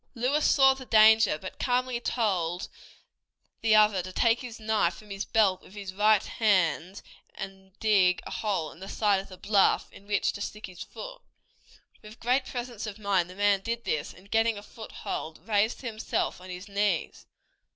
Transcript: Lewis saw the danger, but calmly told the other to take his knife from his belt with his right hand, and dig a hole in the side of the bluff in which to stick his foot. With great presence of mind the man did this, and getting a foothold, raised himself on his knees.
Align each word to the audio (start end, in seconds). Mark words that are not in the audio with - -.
Lewis 0.15 0.49
saw 0.49 0.73
the 0.73 0.87
danger, 0.87 1.37
but 1.37 1.59
calmly 1.59 1.99
told 1.99 2.69
the 3.61 3.75
other 3.75 4.01
to 4.01 4.11
take 4.11 4.39
his 4.41 4.59
knife 4.59 4.95
from 4.95 5.11
his 5.11 5.25
belt 5.25 5.61
with 5.61 5.75
his 5.75 5.93
right 5.93 6.25
hand, 6.25 7.03
and 7.35 7.77
dig 7.79 8.19
a 8.25 8.31
hole 8.31 8.71
in 8.71 8.79
the 8.79 8.89
side 8.89 9.19
of 9.19 9.27
the 9.29 9.37
bluff 9.37 9.93
in 9.93 10.07
which 10.07 10.33
to 10.33 10.41
stick 10.41 10.65
his 10.65 10.81
foot. 10.81 11.21
With 12.01 12.19
great 12.19 12.45
presence 12.47 12.87
of 12.87 12.97
mind 12.97 13.29
the 13.29 13.35
man 13.35 13.59
did 13.61 13.85
this, 13.85 14.11
and 14.11 14.31
getting 14.31 14.57
a 14.57 14.63
foothold, 14.63 15.47
raised 15.47 15.81
himself 15.81 16.41
on 16.41 16.49
his 16.49 16.67
knees. 16.67 17.27